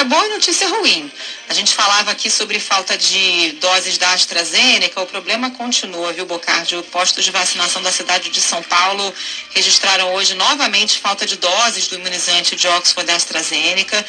notícia 0.00 0.04
boa 0.04 0.26
e 0.26 0.28
notícia 0.30 0.68
ruim. 0.68 1.12
A 1.48 1.54
gente 1.54 1.74
falava 1.74 2.10
aqui 2.10 2.30
sobre 2.30 2.58
falta 2.58 2.96
de 2.96 3.52
doses 3.60 3.98
da 3.98 4.12
AstraZeneca, 4.12 5.00
o 5.00 5.06
problema 5.06 5.50
continua, 5.50 6.12
viu, 6.12 6.24
Bocardi? 6.24 6.76
O 6.76 6.82
posto 6.84 7.20
de 7.20 7.30
vacinação 7.30 7.82
da 7.82 7.92
cidade 7.92 8.30
de 8.30 8.40
São 8.40 8.62
Paulo 8.62 9.12
registraram 9.54 10.14
hoje 10.14 10.34
novamente 10.34 10.98
falta 10.98 11.26
de 11.26 11.36
doses 11.36 11.88
do 11.88 11.96
imunizante 11.96 12.56
de 12.56 12.66
Oxford 12.68 13.06
da 13.06 13.16
AstraZeneca. 13.16 14.04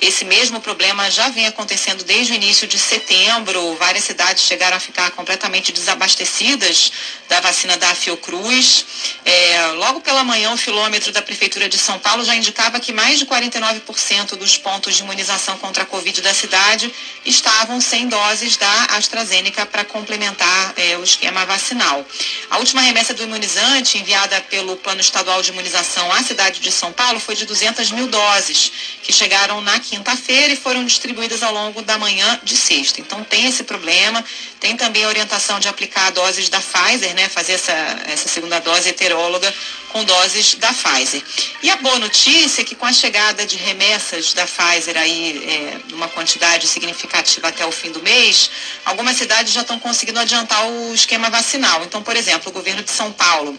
Esse 0.00 0.24
mesmo 0.24 0.60
problema 0.60 1.10
já 1.10 1.28
vem 1.28 1.46
acontecendo 1.46 2.04
desde 2.04 2.32
o 2.32 2.36
início 2.36 2.66
de 2.66 2.78
setembro. 2.78 3.76
Várias 3.76 4.04
cidades 4.04 4.44
chegaram 4.44 4.76
a 4.76 4.80
ficar 4.80 5.10
completamente 5.12 5.72
desabastecidas 5.72 6.92
da 7.28 7.40
vacina 7.40 7.76
da 7.76 7.94
Fiocruz. 7.94 8.84
É, 9.24 9.66
logo 9.76 10.00
pela 10.00 10.24
manhã, 10.24 10.52
o 10.52 10.56
filômetro 10.56 11.12
da 11.12 11.22
Prefeitura 11.22 11.68
de 11.68 11.78
São 11.78 11.98
Paulo 11.98 12.24
já 12.24 12.34
indicava 12.34 12.80
que 12.80 12.92
mais 12.92 13.18
de 13.18 13.26
49% 13.26 14.36
dos 14.36 14.58
pontos 14.58 14.96
de 14.96 15.02
imunização 15.02 15.56
contra 15.58 15.84
a 15.84 15.86
Covid 15.86 16.20
da 16.20 16.34
cidade 16.34 16.92
estavam 17.24 17.80
sem 17.80 18.08
doses 18.08 18.56
da 18.56 18.84
AstraZeneca 18.96 19.64
para 19.64 19.84
complementar 19.84 20.74
é, 20.76 20.98
o 20.98 21.04
esquema 21.04 21.46
vacinal. 21.46 22.04
A 22.50 22.58
última 22.58 22.80
remessa 22.80 23.14
do 23.14 23.22
imunizante, 23.22 23.98
enviada 23.98 24.40
pelo 24.42 24.76
Plano 24.76 25.00
Estadual 25.00 25.40
de 25.40 25.50
Imunização 25.50 26.12
à 26.12 26.22
cidade 26.22 26.60
de 26.60 26.70
São 26.70 26.92
Paulo, 26.92 27.20
foi 27.20 27.34
de 27.34 27.46
200 27.46 27.90
mil 27.92 28.06
doses, 28.08 28.72
que 29.02 29.12
chegaram 29.12 29.60
na 29.60 29.78
quinta-feira 29.84 30.52
e 30.52 30.56
foram 30.56 30.84
distribuídas 30.84 31.42
ao 31.42 31.52
longo 31.52 31.82
da 31.82 31.98
manhã 31.98 32.40
de 32.42 32.56
sexta. 32.56 33.00
Então 33.00 33.22
tem 33.22 33.46
esse 33.46 33.64
problema, 33.64 34.24
tem 34.58 34.76
também 34.76 35.04
a 35.04 35.08
orientação 35.08 35.60
de 35.60 35.68
aplicar 35.68 36.10
doses 36.10 36.48
da 36.48 36.60
Pfizer, 36.60 37.14
né, 37.14 37.28
fazer 37.28 37.52
essa, 37.52 37.72
essa 38.06 38.28
segunda 38.28 38.58
dose 38.60 38.88
heteróloga 38.88 39.52
com 39.92 40.02
doses 40.04 40.54
da 40.54 40.72
Pfizer. 40.72 41.22
E 41.62 41.70
a 41.70 41.76
boa 41.76 41.98
notícia 41.98 42.62
é 42.62 42.64
que 42.64 42.74
com 42.74 42.86
a 42.86 42.92
chegada 42.92 43.46
de 43.46 43.56
remessas 43.56 44.32
da 44.32 44.46
Pfizer 44.46 44.96
aí, 44.96 45.44
é, 45.46 45.94
uma 45.94 46.08
quantidade 46.08 46.66
significativa 46.66 47.48
até 47.48 47.64
o 47.64 47.70
fim 47.70 47.92
do 47.92 48.02
mês, 48.02 48.50
algumas 48.84 49.16
cidades 49.16 49.52
já 49.52 49.60
estão 49.60 49.78
conseguindo 49.78 50.18
adiantar 50.18 50.66
o 50.66 50.94
esquema 50.94 51.30
vacinal. 51.30 51.84
Então, 51.84 52.02
por 52.02 52.16
exemplo, 52.16 52.50
o 52.50 52.52
governo 52.52 52.82
de 52.82 52.90
São 52.90 53.12
Paulo 53.12 53.56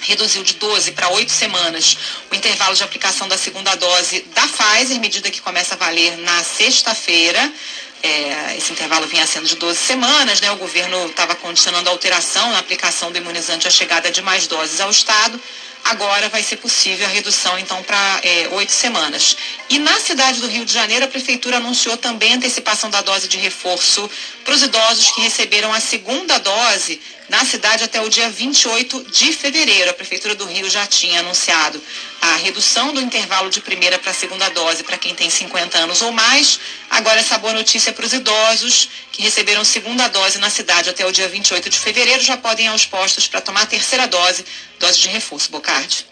reduziu 0.00 0.42
de 0.42 0.54
12 0.54 0.92
para 0.92 1.08
8 1.10 1.30
semanas 1.30 1.96
o 2.30 2.34
intervalo 2.34 2.74
de 2.74 2.82
aplicação 2.82 3.28
da 3.28 3.36
segunda 3.36 3.74
dose 3.74 4.20
da 4.34 4.46
Pfizer, 4.48 5.00
medida 5.00 5.30
que 5.30 5.40
começa 5.40 5.74
a 5.74 5.78
valer 5.78 6.16
na 6.18 6.42
sexta-feira. 6.42 7.52
É, 8.02 8.56
esse 8.56 8.72
intervalo 8.72 9.06
vinha 9.06 9.26
sendo 9.26 9.46
de 9.46 9.56
12 9.56 9.78
semanas, 9.78 10.40
né? 10.40 10.50
O 10.52 10.56
governo 10.56 11.06
estava 11.06 11.34
condicionando 11.34 11.88
a 11.88 11.92
alteração 11.92 12.50
na 12.50 12.58
aplicação 12.58 13.12
do 13.12 13.18
imunizante 13.18 13.68
à 13.68 13.70
chegada 13.70 14.10
de 14.10 14.22
mais 14.22 14.46
doses 14.46 14.80
ao 14.80 14.90
Estado. 14.90 15.40
Agora 15.84 16.28
vai 16.28 16.42
ser 16.42 16.56
possível 16.56 17.06
a 17.06 17.08
redução, 17.08 17.58
então, 17.58 17.82
para 17.82 18.20
é, 18.22 18.48
oito 18.52 18.70
semanas. 18.70 19.36
E 19.68 19.78
na 19.78 19.98
cidade 19.98 20.40
do 20.40 20.46
Rio 20.46 20.64
de 20.64 20.72
Janeiro, 20.72 21.04
a 21.04 21.08
Prefeitura 21.08 21.56
anunciou 21.56 21.96
também 21.96 22.32
a 22.32 22.36
antecipação 22.36 22.90
da 22.90 23.00
dose 23.00 23.26
de 23.26 23.36
reforço 23.38 24.08
para 24.44 24.54
os 24.54 24.62
idosos 24.62 25.10
que 25.10 25.20
receberam 25.20 25.72
a 25.72 25.80
segunda 25.80 26.38
dose 26.38 27.00
na 27.28 27.44
cidade 27.44 27.84
até 27.84 28.00
o 28.00 28.08
dia 28.08 28.28
28 28.28 29.04
de 29.10 29.32
fevereiro. 29.32 29.90
A 29.90 29.94
Prefeitura 29.94 30.34
do 30.34 30.44
Rio 30.44 30.68
já 30.68 30.86
tinha 30.86 31.20
anunciado 31.20 31.80
a 32.20 32.36
redução 32.36 32.92
do 32.92 33.00
intervalo 33.00 33.48
de 33.48 33.60
primeira 33.60 33.98
para 33.98 34.12
segunda 34.12 34.48
dose 34.50 34.82
para 34.82 34.98
quem 34.98 35.14
tem 35.14 35.30
50 35.30 35.78
anos 35.78 36.02
ou 36.02 36.12
mais. 36.12 36.60
Agora, 36.90 37.20
essa 37.20 37.38
boa 37.38 37.52
para 37.92 38.06
os 38.06 38.12
idosos 38.12 38.88
que 39.12 39.22
receberam 39.22 39.64
segunda 39.64 40.08
dose 40.08 40.38
na 40.38 40.50
cidade 40.50 40.90
até 40.90 41.06
o 41.06 41.12
dia 41.12 41.28
28 41.28 41.68
de 41.68 41.78
fevereiro 41.78 42.22
já 42.22 42.36
podem 42.36 42.66
ir 42.66 42.68
aos 42.68 42.86
postos 42.86 43.26
para 43.26 43.40
tomar 43.40 43.62
a 43.62 43.66
terceira 43.66 44.06
dose, 44.06 44.44
dose 44.78 44.98
de 44.98 45.08
reforço. 45.08 45.50
Bocardi. 45.50 46.06